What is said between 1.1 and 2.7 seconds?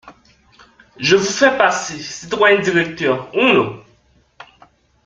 vous fais passer, citoyens